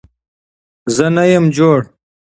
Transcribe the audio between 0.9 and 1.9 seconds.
زه نه يم جوړ